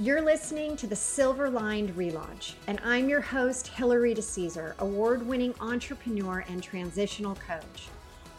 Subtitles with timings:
[0.00, 5.54] You're listening to the Silver Lined Relaunch, and I'm your host, Hilary DeCesar, award winning
[5.60, 7.86] entrepreneur and transitional coach.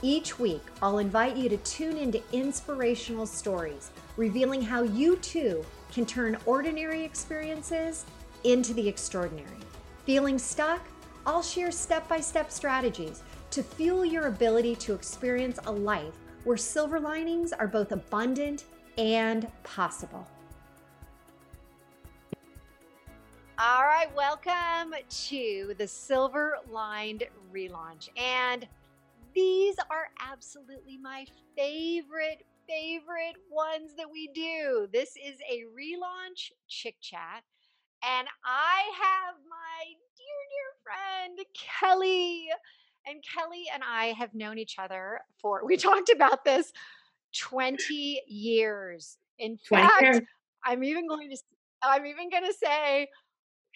[0.01, 5.63] Each week, I'll invite you to tune into inspirational stories, revealing how you too
[5.93, 8.03] can turn ordinary experiences
[8.43, 9.47] into the extraordinary.
[10.05, 10.81] Feeling stuck?
[11.25, 16.57] I'll share step by step strategies to fuel your ability to experience a life where
[16.57, 18.65] silver linings are both abundant
[18.97, 20.27] and possible.
[23.57, 24.93] All right, welcome
[25.27, 27.23] to the Silver Lined
[27.53, 28.09] Relaunch.
[28.17, 28.67] And
[29.33, 34.89] these are absolutely my favorite, favorite ones that we do.
[34.91, 37.43] This is a relaunch chick chat.
[38.03, 39.85] And I have my
[40.17, 42.49] dear, dear friend, Kelly.
[43.07, 46.73] And Kelly and I have known each other for, we talked about this
[47.39, 49.17] 20 years.
[49.39, 50.23] In fact.
[50.65, 51.37] I'm even going to,
[51.83, 53.07] I'm even going to say,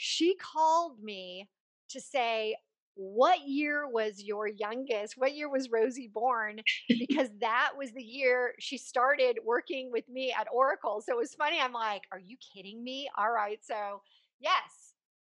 [0.01, 1.49] she called me
[1.89, 2.55] to say,
[2.95, 5.15] what year was your youngest?
[5.17, 6.61] What year was Rosie born?
[6.89, 11.01] Because that was the year she started working with me at Oracle.
[11.01, 11.59] So it was funny.
[11.59, 13.09] I'm like, are you kidding me?
[13.17, 13.59] All right.
[13.63, 14.01] So,
[14.39, 14.88] yes,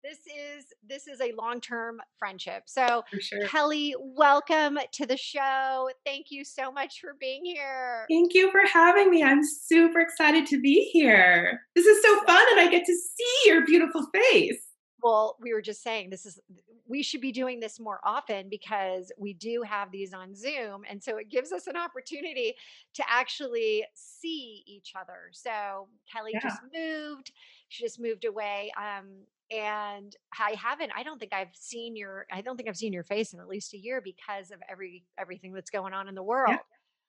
[0.06, 2.64] this is this is a long-term friendship.
[2.68, 3.48] So, sure.
[3.48, 5.90] Kelly, welcome to the show.
[6.06, 8.06] Thank you so much for being here.
[8.10, 9.24] Thank you for having me.
[9.24, 11.62] I'm super excited to be here.
[11.76, 14.62] This is so fun and I get to see your beautiful face
[15.06, 16.40] well we were just saying this is
[16.88, 21.02] we should be doing this more often because we do have these on zoom and
[21.02, 22.54] so it gives us an opportunity
[22.94, 26.40] to actually see each other so kelly yeah.
[26.42, 27.32] just moved
[27.70, 29.06] she just moved away um,
[29.52, 33.04] and i haven't i don't think i've seen your i don't think i've seen your
[33.04, 36.24] face in at least a year because of every everything that's going on in the
[36.24, 36.56] world.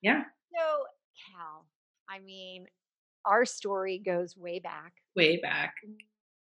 [0.01, 0.23] Yeah, yeah.
[0.53, 0.83] so
[1.35, 1.65] cal
[2.09, 2.67] i mean
[3.25, 4.93] our story goes way back.
[5.15, 5.73] Way back.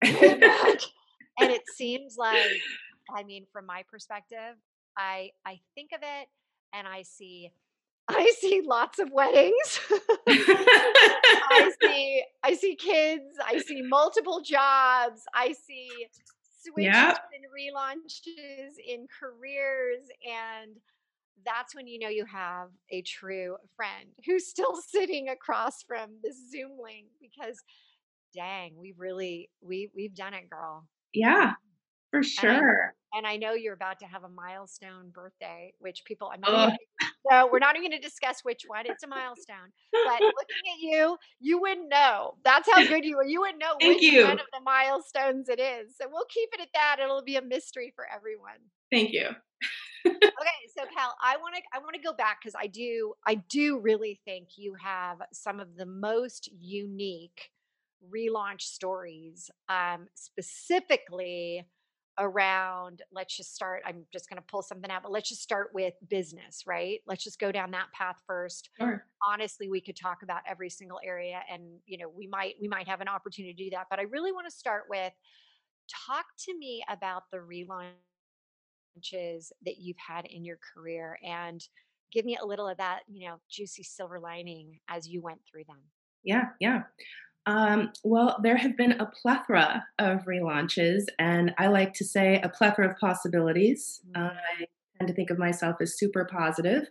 [0.04, 0.80] Way back.
[1.40, 2.62] And it seems like
[3.10, 4.56] i mean from my perspective
[4.96, 6.28] i i think of it
[6.74, 7.52] and i see
[8.08, 9.80] i see lots of weddings
[11.54, 15.90] i see i see kids i see multiple jobs i see
[16.62, 17.18] switches yep.
[17.34, 20.78] and relaunches in careers and
[21.46, 26.36] that's when you know you have a true friend who's still sitting across from this
[26.52, 27.58] zoom link because
[28.34, 31.54] dang we really we we've done it girl yeah,
[32.12, 32.50] for sure.
[32.52, 32.66] And
[33.14, 36.42] I, and I, know you're about to have a milestone birthday, which people, I'm
[37.30, 38.86] so we're not even going to discuss which one.
[38.86, 39.72] It's a milestone.
[39.92, 42.36] But looking at you, you wouldn't know.
[42.44, 43.26] That's how good you are.
[43.26, 44.24] You wouldn't know Thank which you.
[44.24, 45.96] one of the milestones it is.
[46.00, 46.98] So we'll keep it at that.
[47.02, 48.60] It'll be a mystery for everyone.
[48.92, 49.28] Thank you.
[50.06, 53.36] okay, so Cal, I want to I want to go back because I do I
[53.36, 57.50] do really think you have some of the most unique
[58.14, 61.66] relaunch stories, um, specifically
[62.20, 65.70] around let's just start i'm just going to pull something out but let's just start
[65.74, 67.00] with business right?
[67.08, 68.70] Let's just go down that path first.
[68.80, 69.06] Sure.
[69.28, 72.88] honestly we could talk about every single area and you know we might we might
[72.88, 75.14] have an opportunity to do that but i really want to start with
[76.08, 77.92] talk to me about the relaunches
[79.66, 81.68] that you've had in your career and
[82.12, 85.64] give me a little of that you know juicy silver lining as you went through
[85.68, 85.80] them.
[86.24, 86.84] Yeah yeah
[87.46, 92.50] um, well, there have been a plethora of relaunches, and I like to say a
[92.50, 94.02] plethora of possibilities.
[94.16, 94.66] Uh, I
[94.98, 96.88] tend to think of myself as super positive.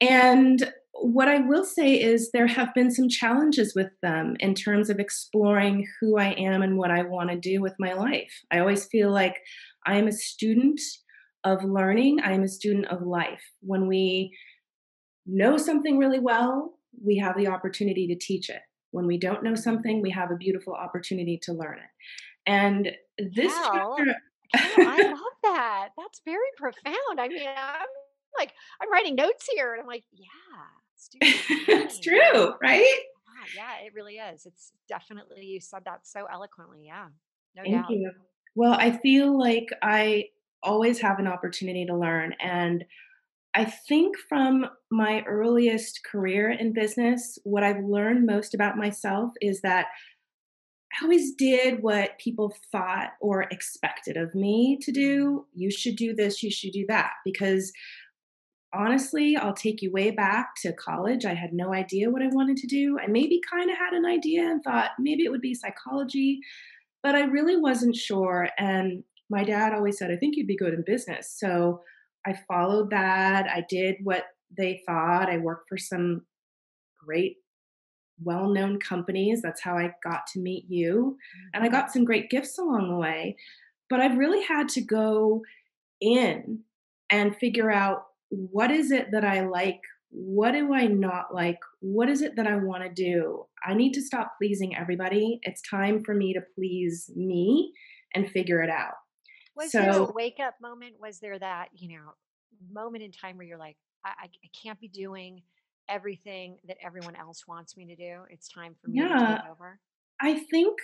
[0.00, 4.90] And what I will say is there have been some challenges with them in terms
[4.90, 8.32] of exploring who I am and what I want to do with my life.
[8.52, 9.40] I always feel like
[9.86, 10.80] I am a student
[11.42, 13.42] of learning, I am a student of life.
[13.60, 14.36] When we
[15.26, 18.62] know something really well, we have the opportunity to teach it.
[18.94, 21.90] When we don't know something, we have a beautiful opportunity to learn it.
[22.46, 23.96] And this wow.
[23.98, 24.14] chapter.
[24.54, 25.88] I love that.
[25.98, 27.18] That's very profound.
[27.18, 27.86] I mean, I'm
[28.38, 31.26] like, I'm writing notes here, and I'm like, yeah,
[31.66, 33.00] it's true, right?
[33.56, 34.46] Yeah, yeah, it really is.
[34.46, 36.84] It's definitely you said that so eloquently.
[36.86, 37.08] Yeah,
[37.56, 37.90] no Thank doubt.
[37.90, 38.12] you.
[38.54, 40.26] Well, I feel like I
[40.62, 42.84] always have an opportunity to learn, and
[43.54, 49.60] I think from my earliest career in business, what I've learned most about myself is
[49.60, 49.86] that
[50.92, 55.46] I always did what people thought or expected of me to do.
[55.52, 57.10] You should do this, you should do that.
[57.24, 57.72] Because
[58.72, 61.24] honestly, I'll take you way back to college.
[61.24, 62.98] I had no idea what I wanted to do.
[62.98, 66.40] I maybe kind of had an idea and thought maybe it would be psychology,
[67.02, 68.48] but I really wasn't sure.
[68.58, 71.32] And my dad always said, I think you'd be good in business.
[71.38, 71.82] So
[72.26, 73.46] I followed that.
[73.46, 74.24] I did what
[74.56, 75.30] they thought.
[75.30, 76.22] I worked for some
[77.04, 77.36] great
[78.22, 79.42] well known companies.
[79.42, 81.16] That's how I got to meet you.
[81.52, 81.76] And I mm-hmm.
[81.76, 83.36] got some great gifts along the way.
[83.90, 85.42] But I've really had to go
[86.00, 86.60] in
[87.10, 89.80] and figure out what is it that I like?
[90.10, 91.58] What do I not like?
[91.80, 93.44] What is it that I want to do?
[93.64, 95.40] I need to stop pleasing everybody.
[95.42, 97.72] It's time for me to please me
[98.14, 98.94] and figure it out.
[99.56, 100.94] Was so, there a wake up moment?
[101.00, 102.12] Was there that, you know,
[102.72, 105.42] moment in time where you're like, I, I can't be doing
[105.88, 108.22] everything that everyone else wants me to do.
[108.30, 109.78] It's time for me yeah, to take over.
[110.20, 110.78] I think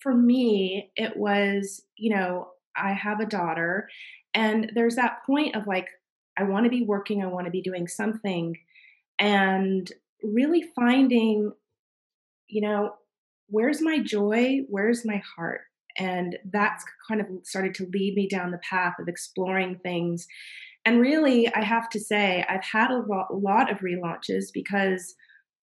[0.00, 3.88] for me, it was, you know, I have a daughter,
[4.34, 5.88] and there's that point of like,
[6.38, 8.56] I want to be working, I want to be doing something,
[9.18, 9.90] and
[10.22, 11.52] really finding,
[12.48, 12.94] you know,
[13.48, 14.60] where's my joy?
[14.68, 15.62] Where's my heart?
[15.98, 20.26] And that's kind of started to lead me down the path of exploring things
[20.84, 25.14] and really, I have to say, I've had a lot of relaunches because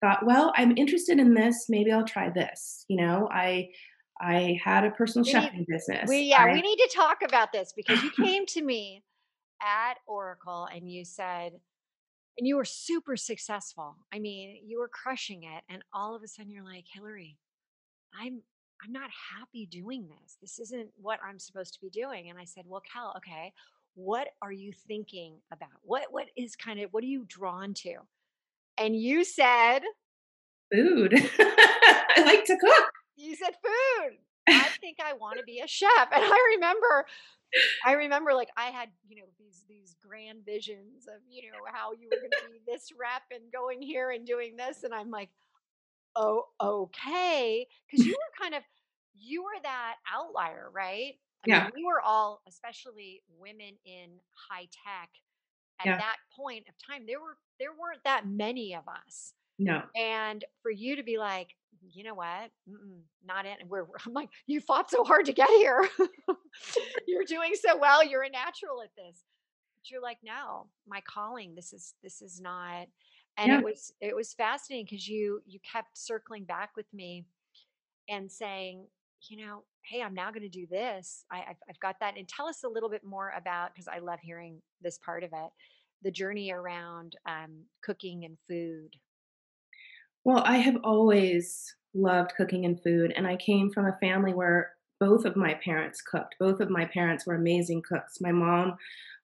[0.01, 1.65] thought, well, I'm interested in this.
[1.67, 2.85] Maybe I'll try this.
[2.87, 3.69] You know, I
[4.21, 6.07] I had a personal we chefing need, business.
[6.07, 9.03] We yeah, I, we need to talk about this because you came to me
[9.61, 11.53] at Oracle and you said,
[12.37, 13.97] and you were super successful.
[14.13, 17.37] I mean, you were crushing it, and all of a sudden you're like, Hilary,
[18.17, 18.43] I'm
[18.83, 20.37] I'm not happy doing this.
[20.41, 22.29] This isn't what I'm supposed to be doing.
[22.29, 23.53] And I said, Well, Cal, okay,
[23.95, 25.69] what are you thinking about?
[25.83, 27.95] What what is kind of what are you drawn to?
[28.77, 29.79] And you said
[30.71, 31.13] food.
[31.39, 32.91] I like to cook.
[33.17, 34.17] You said food.
[34.47, 35.89] I think I want to be a chef.
[36.13, 37.05] And I remember
[37.85, 41.91] I remember like I had, you know, these these grand visions of, you know, how
[41.91, 45.09] you were going to be this rep and going here and doing this and I'm
[45.11, 45.29] like,
[46.15, 48.63] "Oh, okay." Cuz you were kind of
[49.15, 51.19] you were that outlier, right?
[51.45, 51.63] I yeah.
[51.63, 54.19] mean, we were all, especially women in
[54.49, 55.09] high tech,
[55.79, 55.97] at yeah.
[55.97, 59.33] that point of time, there were there weren't that many of us.
[59.57, 59.81] No.
[59.95, 61.49] And for you to be like,
[61.81, 62.51] you know what?
[62.69, 63.55] Mm-mm, not in.
[63.67, 63.85] We're.
[64.05, 65.87] I'm like, you fought so hard to get here.
[67.07, 68.03] you're doing so well.
[68.03, 69.23] You're a natural at this.
[69.75, 71.55] But you're like, no, my calling.
[71.55, 72.87] This is this is not.
[73.39, 73.59] And yeah.
[73.59, 77.25] it was it was fascinating because you you kept circling back with me
[78.09, 78.85] and saying,
[79.29, 81.25] you know, hey, I'm now going to do this.
[81.31, 82.17] I, have I've got that.
[82.17, 85.29] And tell us a little bit more about, because I love hearing this part of
[85.31, 85.49] it,
[86.03, 88.95] the journey around um, cooking and food.
[90.23, 93.13] Well, I have always loved cooking and food.
[93.15, 96.35] And I came from a family where both of my parents cooked.
[96.39, 98.17] Both of my parents were amazing cooks.
[98.19, 98.75] My mom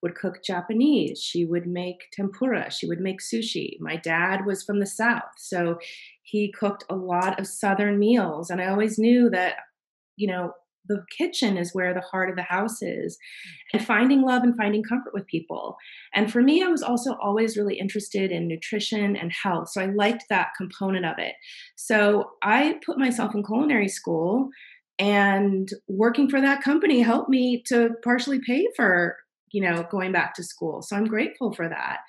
[0.05, 1.19] would cook Japanese.
[1.19, 2.71] She would make tempura.
[2.71, 3.77] She would make sushi.
[3.79, 5.33] My dad was from the South.
[5.37, 5.79] So
[6.21, 8.49] he cooked a lot of Southern meals.
[8.49, 9.55] And I always knew that
[10.17, 10.51] you know,
[10.87, 13.17] the kitchen is where the heart of the house is
[13.73, 15.75] and finding love and finding comfort with people.
[16.13, 19.69] And for me, I was also always really interested in nutrition and health.
[19.69, 21.33] So I liked that component of it.
[21.75, 24.49] So I put myself in culinary school
[24.99, 29.17] and working for that company helped me to partially pay for,
[29.55, 30.81] you know, going back to school.
[30.81, 31.99] So I'm grateful for that.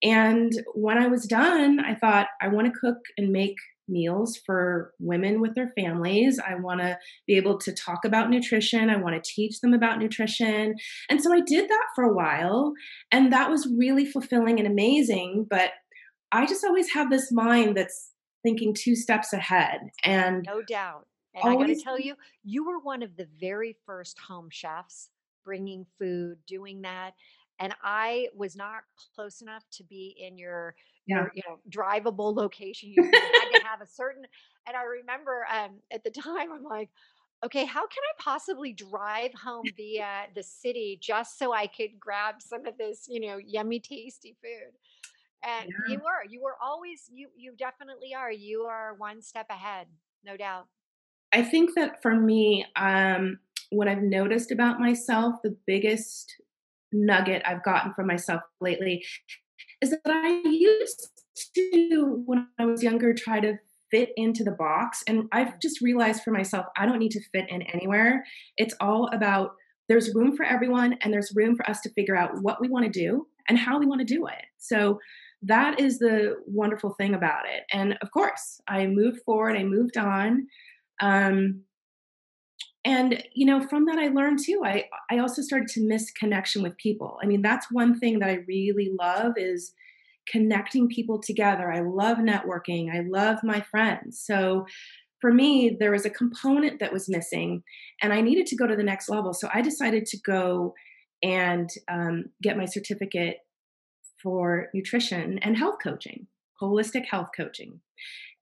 [0.00, 3.56] And when I was done, I thought I want to cook and make
[3.88, 6.38] meals for women with their families.
[6.38, 6.96] I want to
[7.26, 8.90] be able to talk about nutrition.
[8.90, 10.76] I want to teach them about nutrition.
[11.10, 12.74] And so I did that for a while.
[13.10, 15.48] And that was really fulfilling and amazing.
[15.50, 15.70] But
[16.30, 18.12] I just always have this mind that's
[18.44, 19.80] thinking two steps ahead.
[20.04, 21.08] And no doubt.
[21.34, 24.48] And always, I got to tell you, you were one of the very first home
[24.52, 25.10] chefs
[25.44, 27.12] bringing food, doing that.
[27.60, 28.82] And I was not
[29.14, 30.74] close enough to be in your
[31.06, 31.16] yeah.
[31.16, 32.90] your you know drivable location.
[32.90, 34.24] You had to have a certain.
[34.66, 36.90] And I remember um, at the time, I'm like,
[37.44, 42.36] okay, how can I possibly drive home via the city just so I could grab
[42.38, 44.72] some of this, you know, yummy, tasty food?
[45.44, 45.94] And yeah.
[45.94, 48.32] you were, you were always, you, you definitely are.
[48.32, 49.88] You are one step ahead,
[50.24, 50.66] no doubt.
[51.32, 53.40] I think that for me, um,
[53.74, 56.34] what I've noticed about myself, the biggest
[56.92, 59.04] nugget I've gotten from myself lately
[59.80, 61.08] is that I used
[61.56, 63.58] to, when I was younger, try to
[63.90, 65.02] fit into the box.
[65.06, 68.24] And I've just realized for myself, I don't need to fit in anywhere.
[68.56, 69.52] It's all about
[69.88, 72.86] there's room for everyone and there's room for us to figure out what we want
[72.86, 74.46] to do and how we want to do it.
[74.58, 74.98] So
[75.42, 77.64] that is the wonderful thing about it.
[77.72, 80.46] And of course, I moved forward, I moved on.
[81.00, 81.62] Um,
[82.84, 86.62] and you know from that i learned too i i also started to miss connection
[86.62, 87.18] with people.
[87.22, 89.72] I mean that's one thing that i really love is
[90.26, 91.70] connecting people together.
[91.70, 92.90] I love networking.
[92.90, 94.22] I love my friends.
[94.24, 94.64] So
[95.20, 97.62] for me there was a component that was missing
[98.02, 99.32] and i needed to go to the next level.
[99.32, 100.74] So i decided to go
[101.22, 103.38] and um, get my certificate
[104.22, 106.26] for nutrition and health coaching
[106.60, 107.80] holistic health coaching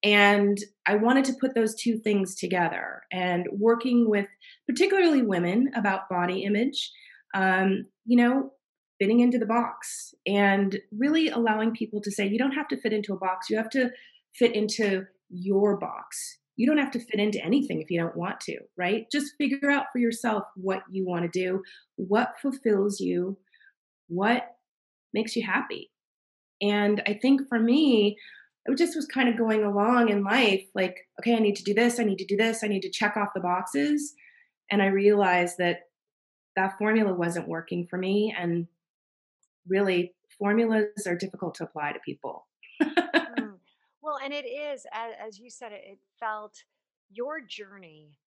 [0.05, 4.27] And I wanted to put those two things together and working with
[4.67, 6.91] particularly women about body image,
[7.35, 8.53] um, you know,
[9.01, 12.93] fitting into the box and really allowing people to say, you don't have to fit
[12.93, 13.91] into a box, you have to
[14.35, 16.39] fit into your box.
[16.57, 19.07] You don't have to fit into anything if you don't want to, right?
[19.11, 21.63] Just figure out for yourself what you want to do,
[21.97, 23.39] what fulfills you,
[24.09, 24.57] what
[25.15, 25.91] makes you happy.
[26.61, 28.19] And I think for me,
[28.67, 31.75] it just was kind of going along in life like, okay, I need to do
[31.75, 34.15] this, I need to do this, I need to check off the boxes.
[34.71, 35.81] And I realized that
[36.55, 38.35] that formula wasn't working for me.
[38.39, 38.69] And
[39.67, 42.47] really, formulas are difficult to apply to people.
[42.83, 43.55] mm.
[44.01, 46.63] Well, and it is, as, as you said, it, it felt
[47.11, 48.19] your journey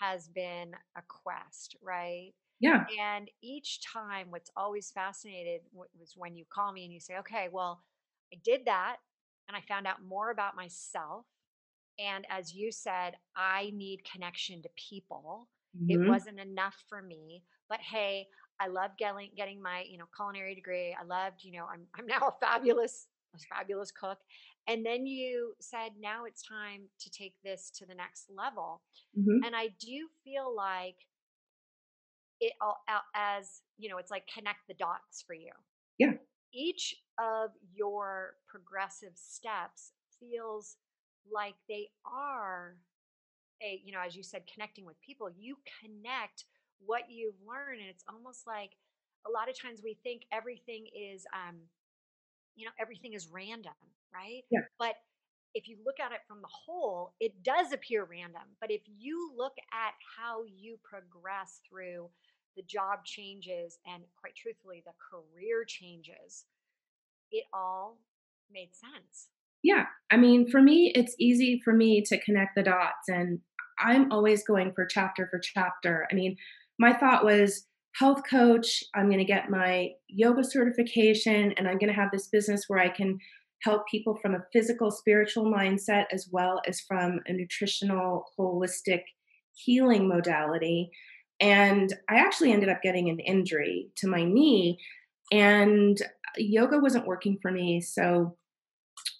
[0.00, 2.32] has been a quest, right?
[2.60, 2.84] Yeah.
[3.00, 7.48] And each time, what's always fascinated was when you call me and you say, okay,
[7.50, 7.82] well,
[8.32, 8.96] I did that
[9.52, 11.26] and I found out more about myself.
[11.98, 15.48] And as you said, I need connection to people.
[15.76, 15.90] Mm-hmm.
[16.02, 17.42] It wasn't enough for me.
[17.68, 18.26] But hey,
[18.60, 20.96] I love getting getting my you know culinary degree.
[20.98, 24.18] I loved you know I'm I'm now a fabulous a fabulous cook.
[24.68, 28.82] And then you said now it's time to take this to the next level.
[29.18, 29.44] Mm-hmm.
[29.44, 30.96] And I do feel like
[32.40, 32.78] it all
[33.14, 35.52] as you know it's like connect the dots for you.
[35.98, 36.12] Yeah
[36.52, 40.76] each of your progressive steps feels
[41.32, 42.76] like they are
[43.62, 45.28] a you know as you said connecting with people.
[45.36, 46.44] You connect
[46.84, 48.72] what you've learned and it's almost like
[49.26, 51.56] a lot of times we think everything is um
[52.56, 53.72] you know everything is random
[54.14, 54.42] right?
[54.50, 54.60] Yeah.
[54.78, 54.96] but
[55.54, 58.42] if you look at it from the whole it does appear random.
[58.60, 62.10] But if you look at how you progress through
[62.56, 66.44] the job changes, and quite truthfully, the career changes,
[67.32, 67.98] it all
[68.52, 69.28] made sense.
[69.62, 69.86] Yeah.
[70.10, 73.40] I mean, for me, it's easy for me to connect the dots, and
[73.78, 76.06] I'm always going for chapter for chapter.
[76.10, 76.36] I mean,
[76.78, 81.92] my thought was, health coach, I'm going to get my yoga certification, and I'm going
[81.92, 83.18] to have this business where I can
[83.62, 89.02] help people from a physical, spiritual mindset as well as from a nutritional, holistic
[89.54, 90.90] healing modality.
[91.40, 94.78] And I actually ended up getting an injury to my knee,
[95.32, 96.00] and
[96.36, 97.80] yoga wasn't working for me.
[97.80, 98.36] So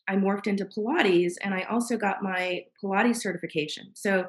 [0.09, 3.91] I morphed into Pilates, and I also got my Pilates certification.
[3.95, 4.27] So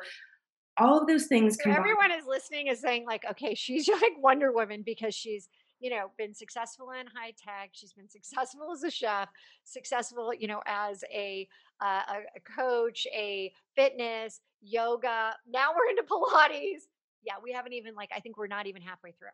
[0.77, 1.57] all of those things.
[1.63, 5.49] So everyone is listening is saying like, okay, she's like Wonder Woman because she's
[5.79, 7.71] you know been successful in high tech.
[7.73, 9.29] She's been successful as a chef,
[9.65, 11.47] successful you know as a
[11.81, 12.01] uh,
[12.35, 15.35] a coach, a fitness, yoga.
[15.47, 16.87] Now we're into Pilates
[17.25, 19.29] yeah, we haven't even like I think we're not even halfway through.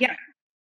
[0.00, 0.14] yeah.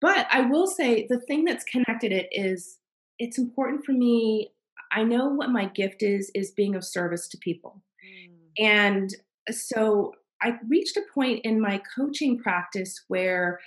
[0.02, 2.78] But I will say the thing that's connected it is
[3.18, 4.52] it's important for me.
[4.92, 7.82] I know what my gift is is being of service to people.
[8.06, 8.66] Mm.
[8.66, 9.16] And
[9.52, 13.60] so I reached a point in my coaching practice where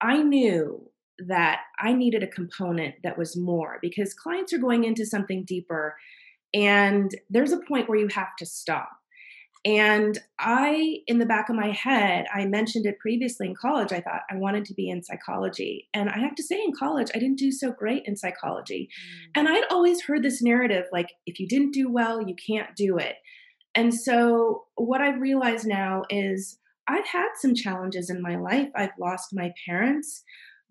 [0.00, 0.90] I knew
[1.26, 5.96] that I needed a component that was more because clients are going into something deeper
[6.54, 8.97] and there's a point where you have to stop
[9.64, 13.92] and I, in the back of my head, I mentioned it previously in college.
[13.92, 15.88] I thought I wanted to be in psychology.
[15.92, 18.88] And I have to say, in college, I didn't do so great in psychology.
[18.88, 19.30] Mm.
[19.34, 22.98] And I'd always heard this narrative like, if you didn't do well, you can't do
[22.98, 23.16] it.
[23.74, 28.68] And so, what I've realized now is I've had some challenges in my life.
[28.76, 30.22] I've lost my parents.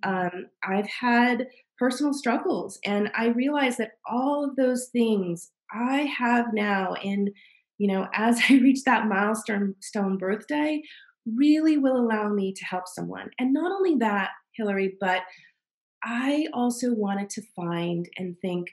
[0.05, 0.25] Mm.
[0.27, 2.79] Um, I've had personal struggles.
[2.85, 7.33] And I realize that all of those things I have now in
[7.77, 10.81] you know, as I reach that milestone stone birthday,
[11.35, 13.29] really will allow me to help someone.
[13.39, 15.21] And not only that, Hilary, but
[16.03, 18.67] I also wanted to find and think,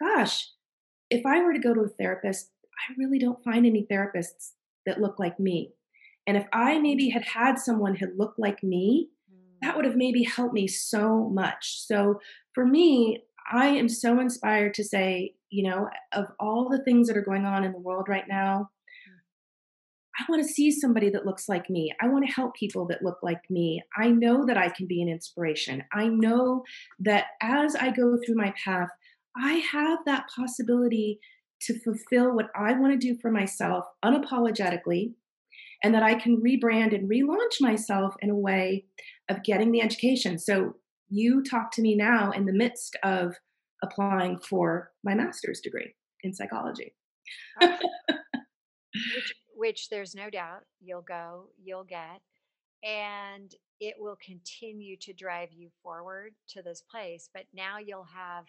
[0.00, 0.48] gosh,
[1.10, 4.52] if I were to go to a therapist, I really don't find any therapists
[4.86, 5.72] that look like me.
[6.26, 9.08] And if I maybe had had someone who looked like me,
[9.62, 9.98] that would have mm.
[9.98, 11.86] maybe helped me so much.
[11.86, 12.20] So
[12.54, 17.16] for me, I am so inspired to say, you know, of all the things that
[17.16, 18.70] are going on in the world right now,
[20.18, 21.92] I want to see somebody that looks like me.
[22.00, 23.82] I want to help people that look like me.
[23.96, 25.82] I know that I can be an inspiration.
[25.92, 26.62] I know
[27.00, 28.88] that as I go through my path,
[29.36, 31.20] I have that possibility
[31.62, 35.12] to fulfill what I want to do for myself unapologetically,
[35.82, 38.84] and that I can rebrand and relaunch myself in a way
[39.28, 40.38] of getting the education.
[40.38, 40.74] So,
[41.12, 43.34] you talk to me now in the midst of
[43.82, 46.94] applying for my master's degree in psychology.
[47.60, 52.20] which, which there's no doubt you'll go, you'll get,
[52.82, 57.28] and it will continue to drive you forward to this place.
[57.32, 58.46] But now you'll have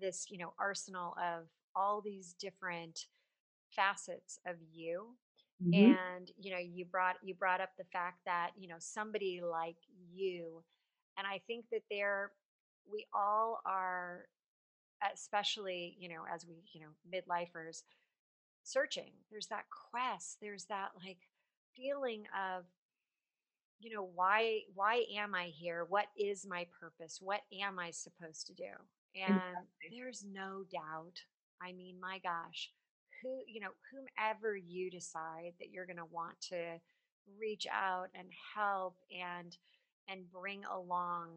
[0.00, 3.06] this, you know, arsenal of all these different
[3.70, 5.16] facets of you
[5.62, 9.40] hmm and you know you brought you brought up the fact that you know somebody
[9.40, 9.76] like
[10.12, 10.62] you
[11.16, 12.32] and i think that there
[12.90, 14.26] we all are
[15.14, 17.82] especially you know as we you know midlifers
[18.64, 21.18] searching there's that quest there's that like
[21.76, 22.24] feeling
[22.56, 22.64] of
[23.80, 25.84] you know why why am i here?
[25.88, 27.18] What is my purpose?
[27.20, 28.70] What am i supposed to do?
[29.14, 29.98] And Exactly.
[29.98, 31.20] there's no doubt
[31.62, 32.70] i mean my gosh
[33.22, 36.78] who you know whomever you decide that you're going to want to
[37.38, 39.56] reach out and help and
[40.08, 41.30] and bring along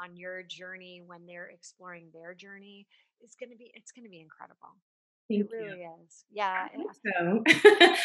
[0.00, 2.86] on your journey when they're exploring their journey
[3.22, 4.74] is going to be it's going to be incredible
[5.30, 5.66] it Thank you.
[5.66, 7.42] really is yeah I hope so.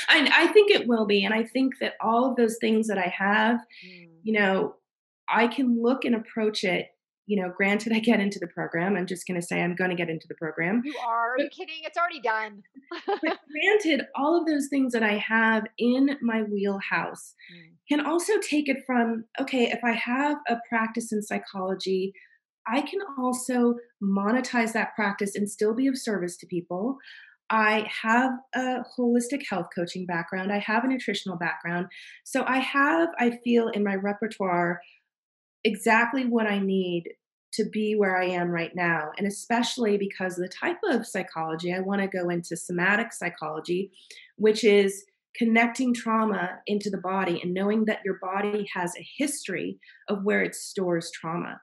[0.09, 1.23] and I think it will be.
[1.23, 4.07] And I think that all of those things that I have, Mm.
[4.23, 4.75] you know,
[5.29, 6.87] I can look and approach it.
[7.25, 8.97] You know, granted, I get into the program.
[8.97, 10.81] I'm just going to say I'm going to get into the program.
[10.83, 12.61] you are are you kidding it's already done
[13.07, 17.69] but granted, all of those things that I have in my wheelhouse Mm.
[17.87, 22.13] can also take it from okay, if I have a practice in psychology,
[22.67, 26.97] I can also monetize that practice and still be of service to people.
[27.49, 30.51] I have a holistic health coaching background.
[30.51, 31.87] I have a nutritional background.
[32.23, 34.81] So I have, I feel, in my repertoire
[35.63, 37.09] exactly what I need
[37.53, 39.11] to be where I am right now.
[39.17, 43.91] And especially because the type of psychology, I want to go into somatic psychology,
[44.37, 45.05] which is
[45.35, 50.43] connecting trauma into the body and knowing that your body has a history of where
[50.43, 51.59] it stores trauma.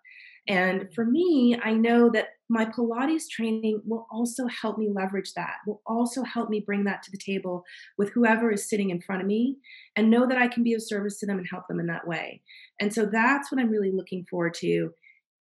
[0.48, 5.56] And for me, I know that my Pilates training will also help me leverage that,
[5.66, 7.62] will also help me bring that to the table
[7.96, 9.56] with whoever is sitting in front of me
[9.94, 12.08] and know that I can be of service to them and help them in that
[12.08, 12.42] way.
[12.80, 14.90] And so that's what I'm really looking forward to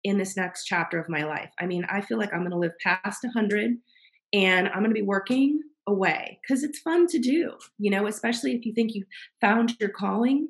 [0.04, 1.50] in this next chapter of my life.
[1.60, 3.78] I mean, I feel like I'm going to live past 100
[4.34, 8.54] and I'm going to be working away because it's fun to do, you know, especially
[8.54, 9.08] if you think you've
[9.42, 10.50] found your calling.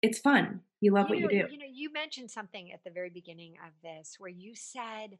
[0.00, 0.60] It's fun.
[0.80, 1.44] You love what You you do.
[1.46, 5.18] you know, you mentioned something at the very beginning of this where you said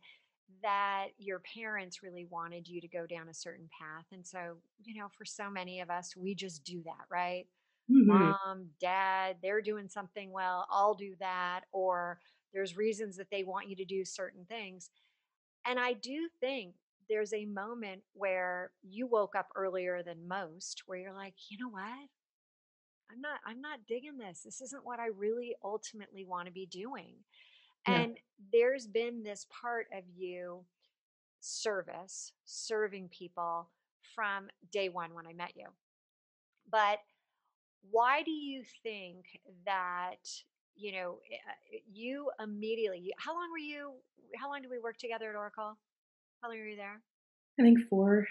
[0.62, 4.06] that your parents really wanted you to go down a certain path.
[4.12, 7.46] And so, you know, for so many of us, we just do that, right?
[7.88, 11.62] hmm Mom, dad, they're doing something well, I'll do that.
[11.72, 12.20] Or
[12.52, 14.90] there's reasons that they want you to do certain things.
[15.66, 16.76] And I do think
[17.08, 21.68] there's a moment where you woke up earlier than most where you're like, you know
[21.70, 22.08] what?
[23.10, 24.40] I'm not I'm not digging this.
[24.44, 27.14] This isn't what I really ultimately want to be doing.
[27.86, 28.00] Yeah.
[28.00, 28.16] And
[28.52, 30.64] there's been this part of you
[31.40, 33.68] service, serving people
[34.14, 35.66] from day 1 when I met you.
[36.70, 36.98] But
[37.90, 40.16] why do you think that
[40.76, 43.92] you know eh, uh, you immediately how long were you
[44.36, 45.78] how long did we work together at Oracle?
[46.42, 47.00] How long were you there?
[47.58, 48.26] I think four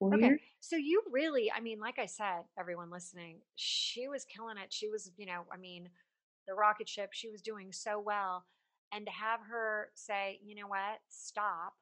[0.00, 0.26] four Okay.
[0.26, 0.40] years.
[0.60, 4.72] So you really, I mean, like I said, everyone listening, she was killing it.
[4.72, 5.90] She was, you know, I mean,
[6.48, 8.46] the rocket ship, she was doing so well.
[8.92, 11.74] And to have her say, you know what, stop,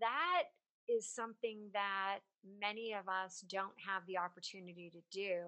[0.00, 0.44] that
[0.88, 2.20] is something that
[2.60, 5.46] many of us don't have the opportunity to do.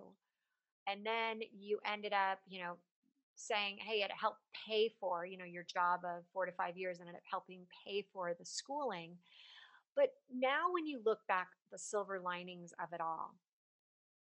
[0.88, 2.75] And then you ended up, you know,
[3.37, 6.99] saying, hey, it helped pay for, you know, your job of four to five years
[7.01, 9.16] and ended up helping pay for the schooling
[9.96, 13.35] but now, when you look back, the silver linings of it all,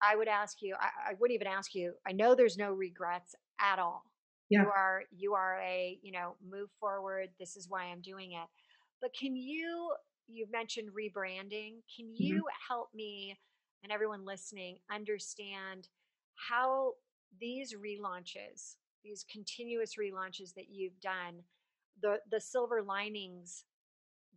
[0.02, 3.36] I would ask you, I, I wouldn't even ask you, I know there's no regrets
[3.60, 4.04] at all.
[4.50, 4.64] Yeah.
[4.64, 7.30] You are, you are a, you know, move forward.
[7.40, 8.48] This is why I'm doing it.
[9.02, 9.92] But can you,
[10.28, 11.82] you've mentioned rebranding.
[11.96, 13.38] Can hmm you help me
[13.84, 15.88] and everyone listening understand
[16.36, 16.94] how
[17.40, 21.44] these relaunches, these continuous relaunches that you've done,
[22.02, 23.66] the, the silver linings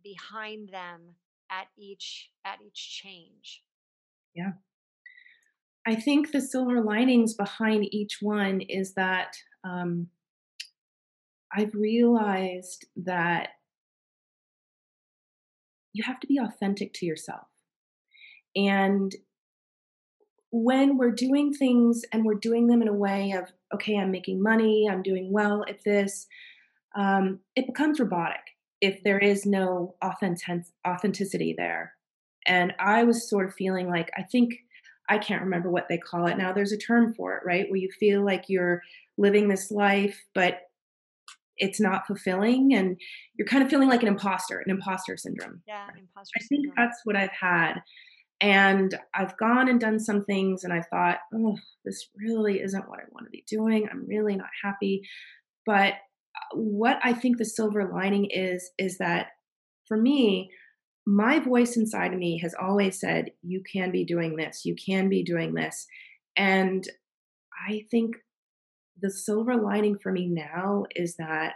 [0.07, 1.15] behind them
[1.51, 3.63] at each at each change
[4.35, 4.53] Yeah.
[5.87, 10.07] I think the silver linings behind each one is that um,
[11.55, 13.51] I've realized that
[15.93, 17.47] you have to be authentic to yourself.
[18.53, 19.15] And
[20.51, 24.43] when we're doing things and we're doing them in a way of, okay, I'm making
[24.43, 26.27] money, I'm doing well at this,
[26.97, 31.93] um, it becomes robotic if there is no authentic- authenticity there.
[32.45, 34.53] And I was sort of feeling like, I think,
[35.09, 36.51] I can't remember what they call it now.
[36.53, 37.69] There's a term for it, right?
[37.69, 38.81] Where you feel like you're
[39.17, 40.61] living this life, but
[41.57, 42.99] it's not fulfilling and
[43.35, 45.61] you're kind of feeling like an imposter, an imposter syndrome.
[45.67, 47.81] yeah imposter I think that's what I've had.
[48.39, 52.99] And I've gone and done some things and I thought, oh, this really isn't what
[52.99, 53.87] I want to be doing.
[53.89, 55.01] I'm really not happy.
[55.65, 55.95] But
[56.53, 59.27] what I think the silver lining is, is that
[59.87, 60.51] for me,
[61.05, 65.07] my voice inside of me has always said, you can be doing this, you can
[65.07, 65.87] be doing this.
[66.35, 66.87] And
[67.67, 68.17] I think
[69.01, 71.53] the silver lining for me now is that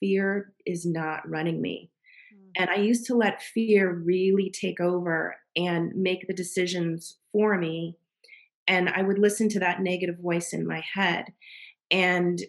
[0.00, 1.90] fear is not running me.
[2.34, 2.50] Mm.
[2.56, 7.96] And I used to let fear really take over and make the decisions for me.
[8.66, 11.32] And I would listen to that negative voice in my head.
[11.90, 12.40] And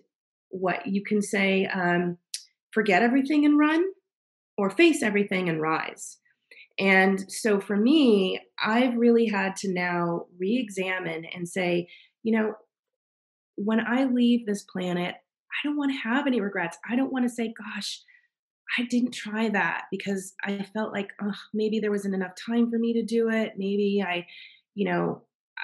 [0.59, 2.17] what you can say, um,
[2.71, 3.83] forget everything and run,
[4.57, 6.17] or face everything and rise.
[6.77, 11.87] And so for me, I've really had to now re examine and say,
[12.23, 12.53] you know,
[13.55, 16.77] when I leave this planet, I don't want to have any regrets.
[16.89, 18.01] I don't want to say, gosh,
[18.77, 22.77] I didn't try that because I felt like oh, maybe there wasn't enough time for
[22.77, 23.53] me to do it.
[23.57, 24.25] Maybe I,
[24.73, 25.23] you know,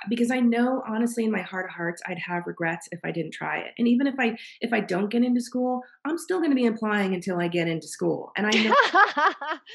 [0.10, 3.34] because I know honestly in my heart of hearts I'd have regrets if I didn't
[3.34, 3.72] try it.
[3.78, 6.66] And even if I if I don't get into school, I'm still going to be
[6.66, 8.32] applying until I get into school.
[8.36, 8.76] And I know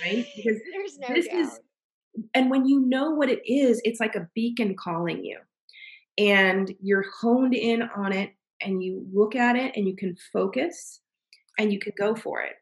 [0.04, 0.26] right?
[0.36, 1.40] Because there's no this doubt.
[1.40, 1.60] is
[2.34, 5.38] and when you know what it is, it's like a beacon calling you.
[6.18, 11.00] And you're honed in on it and you look at it and you can focus
[11.58, 12.54] and you can go for it.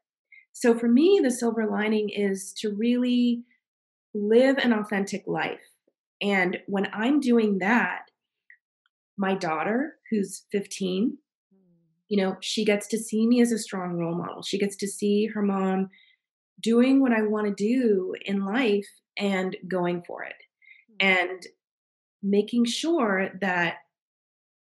[0.52, 3.42] So for me, the silver lining is to really
[4.12, 5.60] live an authentic life
[6.20, 8.02] and when I'm doing that,
[9.16, 11.18] my daughter, who's 15,
[11.52, 11.58] hmm.
[12.08, 14.42] you know, she gets to see me as a strong role model.
[14.42, 15.90] She gets to see her mom
[16.60, 20.36] doing what I want to do in life and going for it.
[21.00, 21.06] Hmm.
[21.06, 21.46] And
[22.22, 23.76] making sure that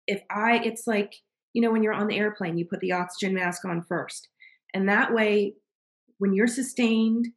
[0.07, 1.15] if I, it's like,
[1.53, 4.27] you know, when you're on the airplane, you put the oxygen mask on first.
[4.73, 5.55] And that way,
[6.19, 7.27] when you're sustained,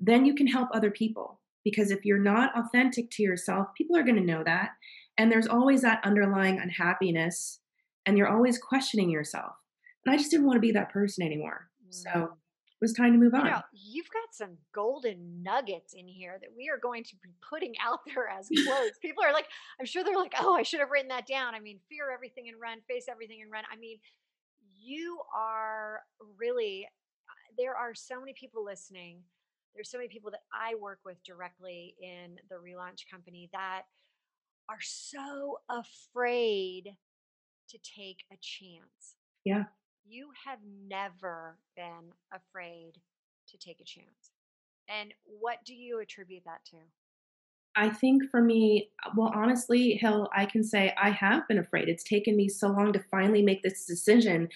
[0.00, 4.02] then you can help other people because if you're not authentic to yourself, people are
[4.02, 4.70] going to know that.
[5.18, 7.60] And there's always that underlying unhappiness,
[8.06, 9.52] and you're always questioning yourself.
[10.04, 11.68] And I just didn't want to be that person anymore.
[11.90, 12.24] So mm.
[12.24, 13.44] it was time to move on.
[13.44, 17.30] You know, you've got some golden nuggets in here that we are going to be
[17.46, 18.98] putting out there as quotes.
[19.02, 19.46] People are like,
[19.78, 21.54] I'm sure they're like, oh, I should have written that down.
[21.54, 23.64] I mean, fear everything and run, face everything and run.
[23.70, 23.98] I mean,
[24.74, 26.00] you are
[26.38, 26.88] really,
[27.28, 29.18] uh, there are so many people listening
[29.74, 33.82] there's so many people that I work with directly in the relaunch company that
[34.68, 36.96] are so afraid
[37.68, 39.16] to take a chance.
[39.44, 39.64] Yeah.
[40.04, 42.92] You have never been afraid
[43.48, 44.32] to take a chance.
[44.88, 46.76] And what do you attribute that to?
[47.76, 51.88] I think for me, uh, well, honestly, Hill, I can say I have been afraid.
[51.88, 54.48] It's taken me so long to finally make this decision.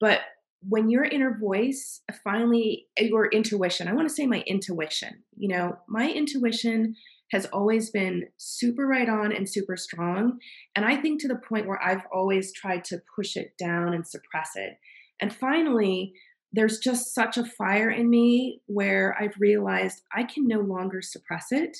[0.00, 0.20] But
[0.68, 5.76] when your inner voice finally, your intuition, I want to say my intuition, you know,
[5.88, 6.94] my intuition
[7.32, 10.38] has always been super right on and super strong.
[10.76, 14.06] And I think to the point where I've always tried to push it down and
[14.06, 14.78] suppress it.
[15.20, 16.12] And finally,
[16.52, 21.46] there's just such a fire in me where I've realized I can no longer suppress
[21.50, 21.76] it.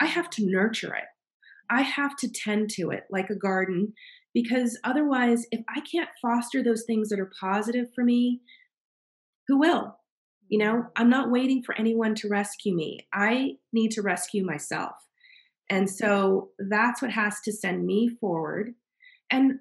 [0.00, 1.04] I have to nurture it.
[1.68, 3.92] I have to tend to it like a garden
[4.36, 8.42] because otherwise if i can't foster those things that are positive for me
[9.48, 9.96] who will?
[10.48, 10.88] You know mm-hmm.
[10.96, 13.06] i'm not waiting for anyone to rescue me.
[13.12, 14.92] I need to rescue myself.
[15.68, 18.74] And so that's what has to send me forward.
[19.30, 19.60] And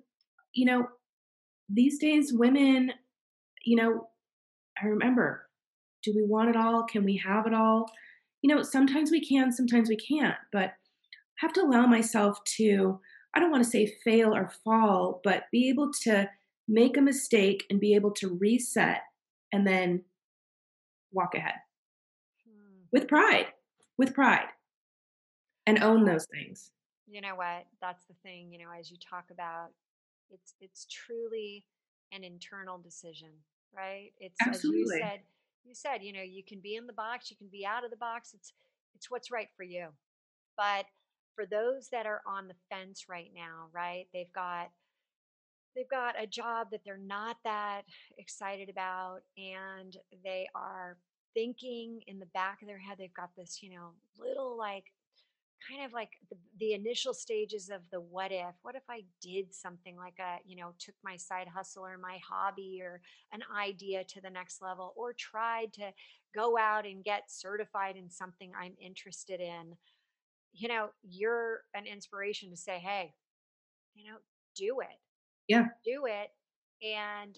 [0.53, 0.87] you know
[1.69, 2.91] these days women
[3.63, 4.07] you know
[4.81, 5.47] i remember
[6.03, 6.83] do we want it all?
[6.83, 7.89] Can we have it all?
[8.43, 12.99] You know sometimes we can sometimes we can't but I have to allow myself to
[13.35, 16.29] I don't want to say fail or fall, but be able to
[16.67, 19.01] make a mistake and be able to reset
[19.51, 20.03] and then
[21.11, 21.55] walk ahead
[22.47, 22.83] hmm.
[22.91, 23.47] with pride,
[23.97, 24.47] with pride,
[25.65, 26.71] and own those things.
[27.07, 27.65] You know what?
[27.81, 28.51] That's the thing.
[28.51, 29.69] You know, as you talk about,
[30.29, 31.65] it's it's truly
[32.11, 33.29] an internal decision,
[33.75, 34.11] right?
[34.19, 34.81] It's Absolutely.
[34.81, 35.19] as you said.
[35.67, 37.89] You said, you know, you can be in the box, you can be out of
[37.89, 38.33] the box.
[38.35, 38.53] It's
[38.93, 39.87] it's what's right for you.
[40.57, 40.85] But
[41.35, 44.07] for those that are on the fence right now, right?
[44.13, 44.71] They've got
[45.75, 47.81] they've got a job that they're not that
[48.17, 50.97] excited about and they are
[51.33, 54.85] thinking in the back of their head they've got this, you know, little like
[55.67, 59.53] kind of like the, the initial stages of the what if what if i did
[59.53, 64.03] something like a you know took my side hustle or my hobby or an idea
[64.03, 65.91] to the next level or tried to
[66.35, 69.75] go out and get certified in something i'm interested in
[70.55, 73.13] you know, you're an inspiration to say, hey,
[73.93, 74.17] you know,
[74.55, 74.97] do it.
[75.47, 75.67] Yeah.
[75.83, 76.29] Do it.
[76.85, 77.37] And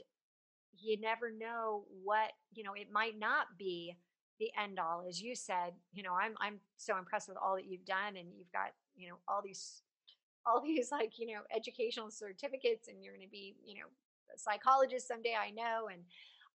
[0.80, 3.96] you never know what, you know, it might not be
[4.40, 5.04] the end all.
[5.08, 8.30] As you said, you know, I'm I'm so impressed with all that you've done and
[8.38, 9.82] you've got, you know, all these
[10.46, 13.88] all these like, you know, educational certificates and you're gonna be, you know,
[14.34, 15.90] a psychologist someday, I know.
[15.92, 16.02] And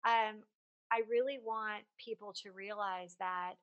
[0.05, 0.43] um
[0.93, 3.55] I really want people to realize that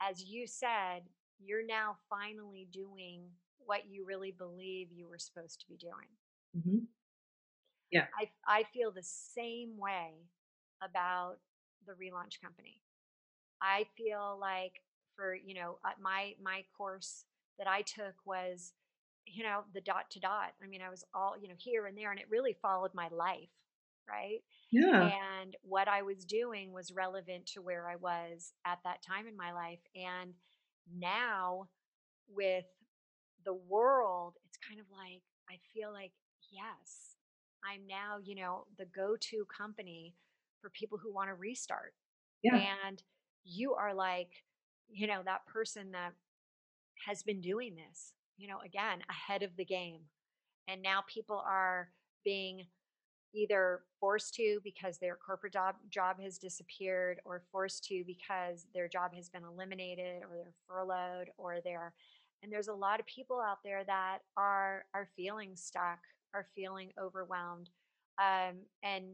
[0.00, 1.02] as you said,
[1.38, 3.22] you're now finally doing
[3.64, 6.08] what you really believe you were supposed to be doing.
[6.56, 6.84] Mm-hmm.
[7.90, 8.06] Yeah.
[8.18, 10.28] I, I feel the same way
[10.82, 11.36] about
[11.86, 12.80] the relaunch company.
[13.60, 14.82] I feel like
[15.14, 17.24] for, you know, uh, my, my course
[17.58, 18.72] that I took was,
[19.26, 20.52] you know, the dot to dot.
[20.62, 23.08] I mean, I was all, you know, here and there, and it really followed my
[23.08, 23.50] life.
[24.08, 24.40] Right.
[24.72, 25.12] Yeah.
[25.40, 29.36] And what I was doing was relevant to where I was at that time in
[29.36, 29.78] my life.
[29.94, 30.32] And
[30.98, 31.68] now
[32.28, 32.64] with
[33.44, 36.12] the world, it's kind of like, I feel like,
[36.50, 37.16] yes,
[37.64, 40.14] I'm now, you know, the go to company
[40.60, 41.94] for people who want to restart.
[42.42, 42.56] Yeah.
[42.86, 43.02] And
[43.44, 44.30] you are like,
[44.88, 46.12] you know, that person that
[47.06, 50.02] has been doing this, you know, again, ahead of the game.
[50.68, 51.88] And now people are
[52.24, 52.66] being
[53.34, 58.88] either forced to because their corporate job, job has disappeared or forced to because their
[58.88, 61.92] job has been eliminated or they're furloughed or they're
[62.42, 66.00] and there's a lot of people out there that are are feeling stuck
[66.34, 67.70] are feeling overwhelmed
[68.18, 69.04] um, and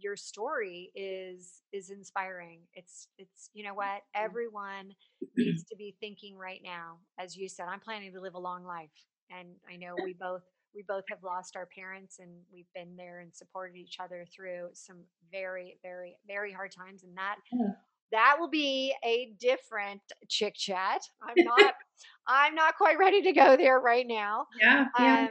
[0.00, 2.60] your story is is inspiring.
[2.74, 4.02] It's it's you know what?
[4.14, 4.94] everyone
[5.36, 8.64] needs to be thinking right now as you said i'm planning to live a long
[8.64, 8.90] life
[9.30, 10.42] and i know we both
[10.74, 14.68] we both have lost our parents and we've been there and supported each other through
[14.72, 14.96] some
[15.30, 17.72] very very very hard times and that yeah.
[18.12, 21.74] that will be a different chick chat i'm not
[22.26, 25.28] i'm not quite ready to go there right now yeah, yeah.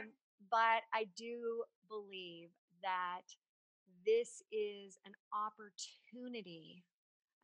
[0.50, 2.48] but i do believe
[2.82, 3.22] that
[4.06, 6.82] this is an opportunity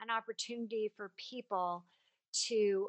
[0.01, 1.85] an opportunity for people
[2.33, 2.89] to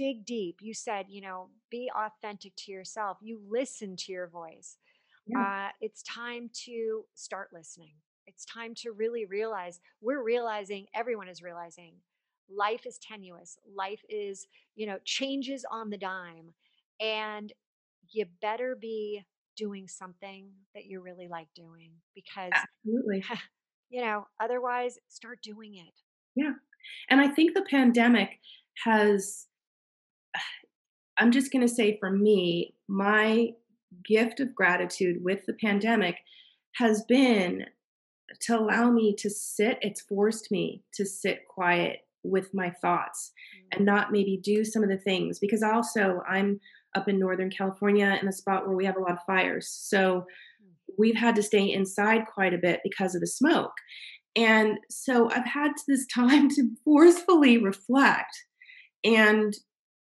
[0.00, 0.56] dig deep.
[0.62, 3.18] You said, you know, be authentic to yourself.
[3.20, 4.78] You listen to your voice.
[5.26, 5.40] Yeah.
[5.40, 7.92] Uh, it's time to start listening.
[8.26, 11.96] It's time to really realize we're realizing, everyone is realizing
[12.48, 13.58] life is tenuous.
[13.76, 16.54] Life is, you know, changes on the dime.
[16.98, 17.52] And
[18.10, 19.22] you better be
[19.54, 23.22] doing something that you really like doing because, absolutely,
[23.90, 25.92] you know, otherwise start doing it.
[26.34, 26.52] Yeah.
[27.10, 28.38] And I think the pandemic
[28.84, 29.46] has
[31.18, 33.50] I'm just going to say for me, my
[34.04, 36.16] gift of gratitude with the pandemic
[36.76, 37.66] has been
[38.40, 39.78] to allow me to sit.
[39.82, 43.78] It's forced me to sit quiet with my thoughts mm-hmm.
[43.78, 46.60] and not maybe do some of the things because also I'm
[46.94, 49.68] up in Northern California in a spot where we have a lot of fires.
[49.68, 50.26] So
[50.62, 50.94] mm.
[50.98, 53.72] we've had to stay inside quite a bit because of the smoke.
[54.36, 58.44] And so I've had this time to forcefully reflect
[59.04, 59.54] and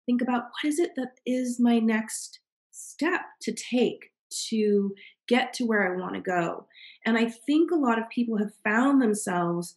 [0.07, 4.11] think about what is it that is my next step to take
[4.49, 4.95] to
[5.29, 6.67] get to where I want to go.
[7.05, 9.77] And I think a lot of people have found themselves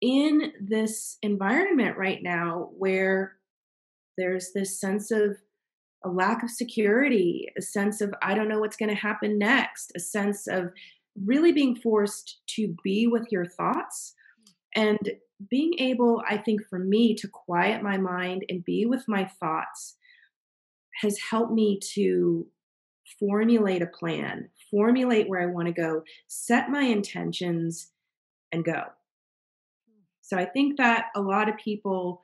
[0.00, 3.36] in this environment right now where
[4.16, 5.36] there's this sense of
[6.04, 9.92] a lack of security, a sense of I don't know what's going to happen next,
[9.94, 10.72] a sense of
[11.24, 14.14] really being forced to be with your thoughts
[14.74, 14.98] and
[15.48, 19.96] being able, I think, for me to quiet my mind and be with my thoughts
[21.02, 22.46] has helped me to
[23.18, 27.90] formulate a plan, formulate where I want to go, set my intentions,
[28.52, 28.82] and go.
[30.20, 32.20] So I think that a lot of people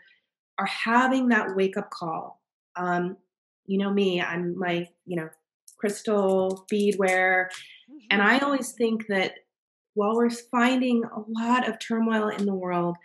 [0.58, 2.40] are having that wake up call.
[2.76, 3.16] Um,
[3.66, 5.28] you know me, I'm my, you know,
[5.78, 7.46] crystal beadwear.
[8.10, 9.32] And I always think that
[9.96, 12.96] while we're finding a lot of turmoil in the world,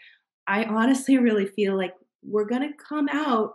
[0.46, 3.54] I honestly really feel like we're going to come out,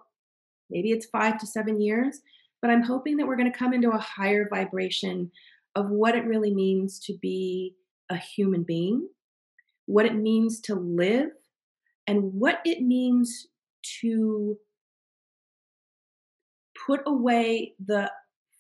[0.70, 2.20] maybe it's five to seven years,
[2.62, 5.30] but I'm hoping that we're going to come into a higher vibration
[5.74, 7.74] of what it really means to be
[8.08, 9.06] a human being,
[9.84, 11.28] what it means to live,
[12.06, 13.48] and what it means
[14.00, 14.56] to
[16.86, 18.10] put away the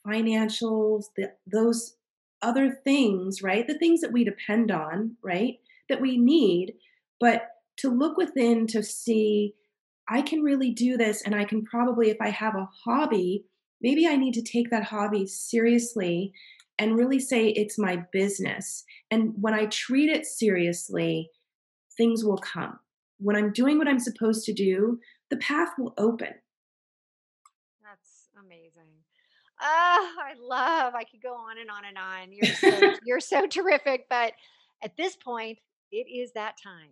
[0.06, 1.94] financials, the, those
[2.42, 3.66] other things, right?
[3.66, 5.58] The things that we depend on, right?
[5.88, 6.74] That we need,
[7.20, 9.54] but to look within to see,
[10.08, 11.22] I can really do this.
[11.22, 13.44] And I can probably, if I have a hobby,
[13.80, 16.32] maybe I need to take that hobby seriously
[16.78, 18.84] and really say it's my business.
[19.10, 21.30] And when I treat it seriously,
[21.96, 22.78] things will come.
[23.18, 26.34] When I'm doing what I'm supposed to do, the path will open.
[27.82, 28.90] That's amazing.
[29.60, 30.94] Ah, I love.
[30.94, 32.32] I could go on and on and on.
[32.32, 34.06] You're so, you're so terrific.
[34.10, 34.32] But
[34.82, 35.58] at this point,
[35.90, 36.90] it is that time.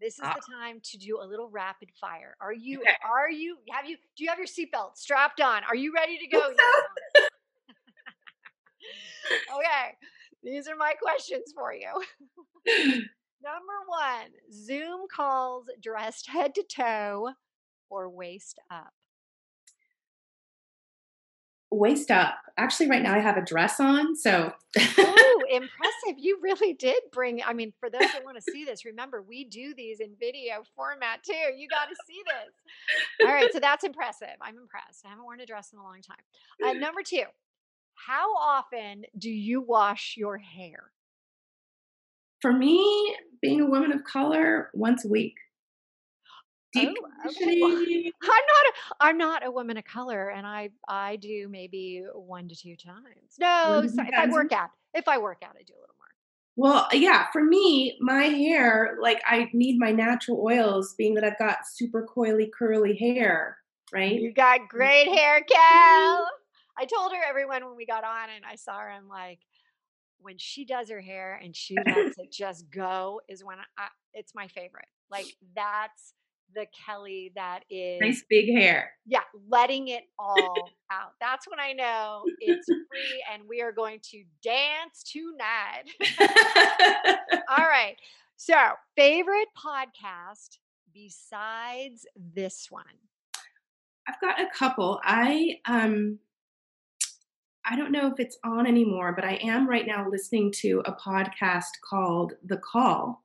[0.00, 0.34] This is ah.
[0.34, 2.36] the time to do a little rapid fire.
[2.40, 2.80] Are you?
[2.80, 2.92] Okay.
[3.04, 3.56] Are you?
[3.70, 3.96] Have you?
[4.16, 5.64] Do you have your seatbelt strapped on?
[5.64, 6.38] Are you ready to go?
[9.56, 9.96] okay.
[10.42, 11.90] These are my questions for you.
[13.42, 17.32] Number one: Zoom calls dressed head to toe
[17.90, 18.92] or waist up?
[21.70, 22.34] Waist up.
[22.56, 24.52] Actually, right now I have a dress on, so.
[24.78, 26.16] Ooh, impressive.
[26.16, 29.44] You really did bring, I mean, for those that want to see this, remember we
[29.44, 31.32] do these in video format too.
[31.56, 33.26] You got to see this.
[33.28, 34.36] All right, so that's impressive.
[34.40, 35.04] I'm impressed.
[35.04, 36.16] I haven't worn a dress in a long time.
[36.64, 37.24] Uh, number two,
[37.94, 40.90] how often do you wash your hair?
[42.40, 45.34] For me, being a woman of color, once a week.
[46.72, 47.60] Deep Oh, okay.
[47.62, 47.72] Well.
[47.76, 52.48] I'm not a, I'm not a woman of color, and I I do maybe one
[52.48, 53.36] to two times.
[53.38, 56.08] No, so if I work out, if I work out, I do a little more.
[56.56, 61.38] Well, yeah, for me, my hair, like I need my natural oils, being that I've
[61.38, 63.58] got super coily, curly hair,
[63.92, 64.20] right?
[64.20, 64.68] You got mm.
[64.68, 66.28] great hair, Cal.
[66.80, 68.90] I told her everyone when we got on, and I saw her.
[68.90, 69.40] I'm like,
[70.20, 74.34] when she does her hair and she lets it just go, is when I, it's
[74.34, 74.88] my favorite.
[75.10, 76.12] Like that's
[76.54, 78.90] the Kelly that is Nice big hair.
[79.06, 80.54] yeah, letting it all
[80.90, 81.12] out.
[81.20, 85.84] That's when I know it's free and we are going to dance tonight.
[87.48, 87.96] all right.
[88.36, 88.54] So,
[88.96, 90.58] favorite podcast
[90.94, 92.84] besides this one?
[94.08, 95.00] I've got a couple.
[95.04, 96.18] I um
[97.70, 100.92] I don't know if it's on anymore, but I am right now listening to a
[100.94, 103.22] podcast called The Call.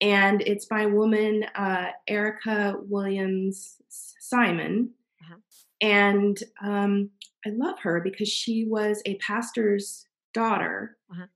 [0.00, 4.90] And it's by a woman, uh, Erica Williams Simon.
[5.20, 5.38] Uh-huh.
[5.80, 7.10] And um,
[7.44, 10.96] I love her because she was a pastor's daughter.
[11.10, 11.26] Uh-huh.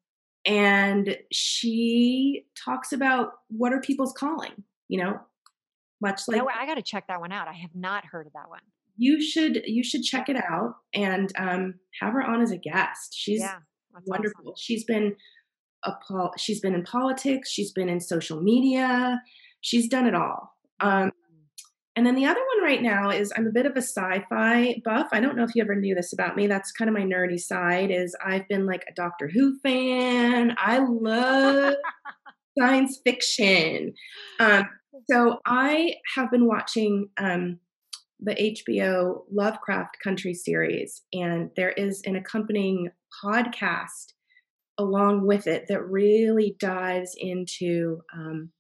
[0.45, 5.21] And she talks about what are people's calling, you know,
[6.01, 7.47] much like no, I got to check that one out.
[7.49, 8.61] I have not heard of that one.
[8.97, 13.15] you should you should check it out and um, have her on as a guest.
[13.15, 13.59] She's yeah,
[14.07, 14.41] wonderful.
[14.43, 14.55] awesome.
[14.59, 15.15] She's been
[15.85, 17.51] a pol- she's been in politics.
[17.51, 19.21] She's been in social media.
[19.61, 20.57] She's done it all.
[20.81, 21.13] Um,
[21.95, 25.09] and then the other one right now is I'm a bit of a sci-fi buff.
[25.13, 26.47] I don't know if you ever knew this about me.
[26.47, 27.91] That's kind of my nerdy side.
[27.91, 30.55] Is I've been like a Doctor Who fan.
[30.57, 31.75] I love
[32.59, 33.93] science fiction.
[34.41, 34.69] Um,
[35.11, 37.59] so I have been watching um,
[38.21, 42.89] the HBO Lovecraft Country series, and there is an accompanying
[43.23, 44.13] podcast
[44.79, 48.51] along with it that really dives into um,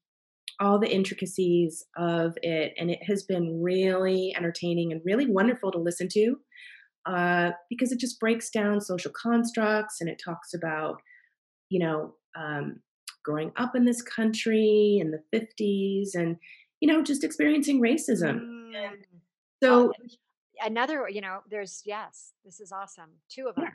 [0.61, 5.79] all the intricacies of it, and it has been really entertaining and really wonderful to
[5.79, 6.37] listen to
[7.07, 11.01] uh, because it just breaks down social constructs and it talks about,
[11.69, 12.81] you know, um,
[13.25, 16.37] growing up in this country in the 50s and,
[16.81, 18.41] you know, just experiencing racism.
[18.41, 18.93] Mm.
[19.63, 19.93] So,
[20.61, 23.11] another, you know, there's yes, this is awesome.
[23.29, 23.65] Two of them.
[23.65, 23.71] Yeah.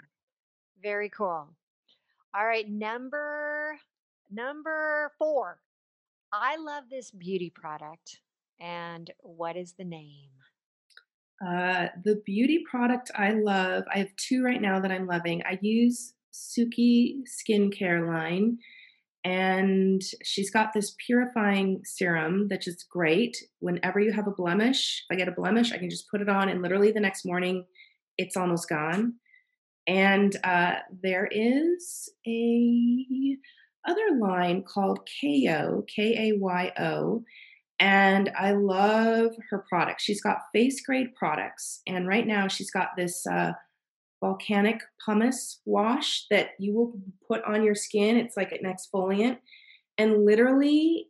[0.82, 1.50] Very cool.
[2.38, 3.80] All right, number
[4.30, 5.60] number 4.
[6.32, 8.20] I love this beauty product.
[8.60, 10.30] And what is the name?
[11.46, 15.44] uh, the beauty product I love, I have two right now that I'm loving.
[15.44, 18.58] I use Suki skincare line,
[19.24, 23.38] and she's got this purifying serum that's just great.
[23.60, 26.30] Whenever you have a blemish, if I get a blemish, I can just put it
[26.30, 27.66] on, and literally the next morning,
[28.18, 29.14] it's almost gone.
[29.88, 33.38] And uh, there is a
[33.88, 37.24] other line called Kayo, K A Y O,
[37.80, 40.04] and I love her products.
[40.04, 43.54] She's got face grade products, and right now she's got this uh,
[44.20, 48.18] volcanic pumice wash that you will put on your skin.
[48.18, 49.38] It's like an exfoliant,
[49.98, 51.08] and literally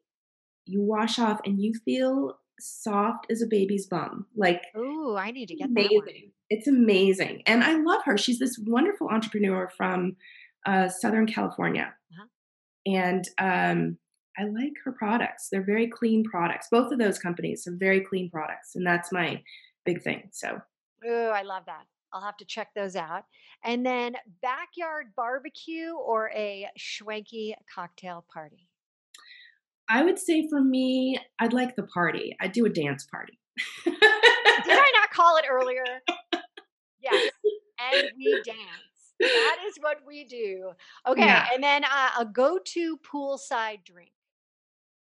[0.68, 4.28] you wash off, and you feel soft as a baby's bum.
[4.36, 6.06] Like Ooh, I need to get that one.
[6.50, 8.18] It's amazing, and I love her.
[8.18, 10.16] She's this wonderful entrepreneur from
[10.66, 12.28] uh, Southern California, Uh-huh.
[12.86, 13.98] and um,
[14.38, 15.50] I like her products.
[15.52, 16.68] They're very clean products.
[16.72, 19.42] Both of those companies have very clean products, and that's my
[19.86, 20.30] big thing.
[20.32, 20.62] So
[21.06, 21.86] Ooh, I love that.
[22.14, 23.24] I'll have to check those out.
[23.64, 28.68] And then backyard barbecue or a schwanky cocktail party.
[29.90, 32.36] I would say for me, I'd like the party.
[32.40, 33.38] I'd do a dance party.
[33.86, 35.84] Did I not call it earlier?
[37.02, 37.32] Yes.
[37.80, 39.14] And we dance.
[39.20, 40.72] That is what we do.
[41.08, 41.26] Okay.
[41.26, 41.48] Yeah.
[41.54, 44.12] And then uh, a go to poolside drink.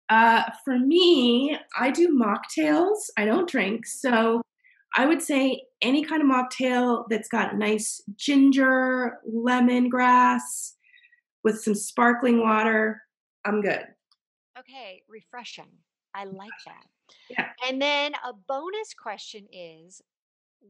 [0.09, 3.09] Uh, for me, I do mocktails.
[3.17, 3.85] I don't drink.
[3.85, 4.41] So
[4.95, 10.73] I would say any kind of mocktail that's got nice ginger, lemongrass
[11.43, 13.01] with some sparkling water.
[13.45, 13.85] I'm good.
[14.57, 15.03] Okay.
[15.09, 15.71] Refreshing.
[16.15, 16.85] I like that.
[17.29, 17.49] Yeah.
[17.67, 20.01] And then a bonus question is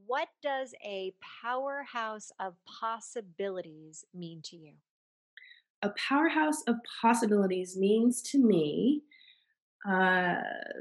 [0.05, 4.73] what does a powerhouse of possibilities mean to you?
[5.83, 9.03] A powerhouse of possibilities means to me
[9.87, 10.35] uh,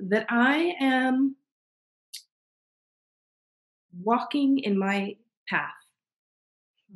[0.09, 1.37] that I am
[4.03, 5.17] walking in my
[5.49, 5.71] path,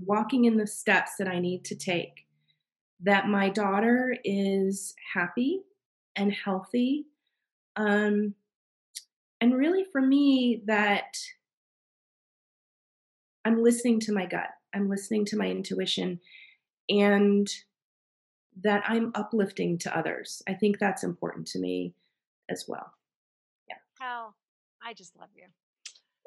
[0.05, 2.27] walking in the steps that I need to take,
[3.03, 5.61] that my daughter is happy
[6.17, 7.07] and healthy.
[7.77, 8.35] Um,
[9.41, 11.17] and really, for me, that
[13.45, 16.21] I'm listening to my gut, I'm listening to my intuition,
[16.89, 17.49] and
[18.63, 20.43] that I'm uplifting to others.
[20.49, 21.95] I think that's important to me
[22.51, 22.93] as well.
[23.69, 23.77] Yeah.
[23.99, 24.35] How
[24.83, 25.45] I just love you.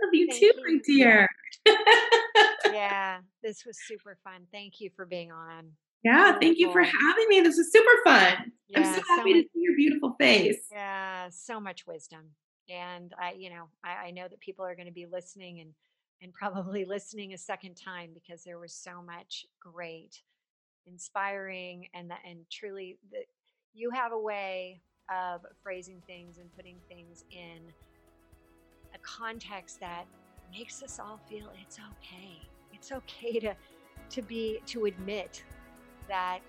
[0.01, 0.63] Love you Thank too, you.
[0.65, 1.27] my dear.
[2.73, 4.47] yeah, this was super fun.
[4.51, 5.71] Thank you for being on.
[6.03, 7.41] Yeah, thank you for having me.
[7.41, 8.51] This was super fun.
[8.67, 10.65] Yeah, I'm so happy so much, to see your beautiful face.
[10.71, 12.31] Yeah, so much wisdom.
[12.69, 15.71] And I, you know, I, I know that people are going to be listening and
[16.23, 20.23] and probably listening a second time because there was so much great,
[20.87, 23.25] inspiring, and that and truly that
[23.73, 27.59] you have a way of phrasing things and putting things in
[28.95, 30.05] a context that
[30.51, 32.39] makes us all feel it's okay.
[32.71, 33.53] It's okay to
[34.09, 35.43] to be to admit
[36.07, 36.39] that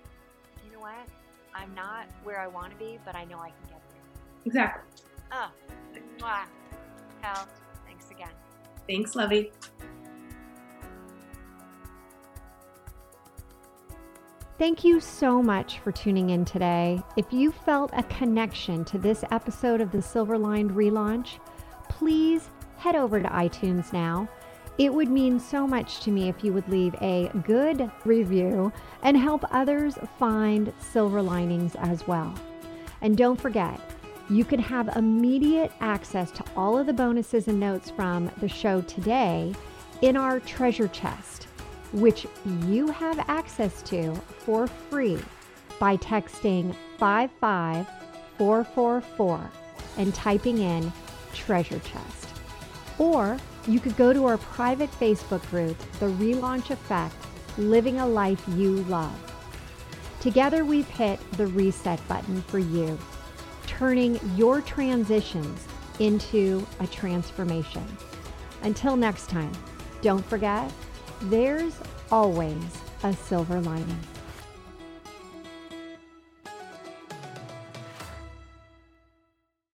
[0.65, 1.07] you know what?
[1.53, 4.01] I'm not where i want to be but i know i can get there.
[4.45, 5.03] Exactly.
[5.31, 5.49] Oh
[5.93, 7.64] thanks again
[8.87, 9.51] thanks lovey
[14.57, 17.03] Thank you so much for tuning in today.
[17.17, 21.39] If you felt a connection to this episode of the Silverlined relaunch,
[21.89, 24.29] please head over to iTunes now
[24.77, 28.73] it would mean so much to me if you would leave a good review
[29.03, 32.33] and help others find silver linings as well.
[33.01, 33.79] And don't forget,
[34.29, 38.81] you can have immediate access to all of the bonuses and notes from the show
[38.81, 39.53] today
[40.01, 41.43] in our treasure chest,
[41.93, 42.27] which
[42.65, 45.19] you have access to for free
[45.79, 49.51] by texting 55444
[49.97, 50.91] and typing in
[51.33, 52.27] treasure chest.
[52.97, 57.15] Or you could go to our private Facebook group, The Relaunch Effect
[57.57, 59.17] Living a Life You Love.
[60.19, 62.97] Together, we've hit the reset button for you,
[63.77, 65.67] turning your transitions
[65.99, 67.85] into a transformation.
[68.61, 69.51] Until next time,
[70.01, 70.71] don't forget,
[71.23, 71.73] there's
[72.09, 72.63] always
[73.03, 73.99] a silver lining.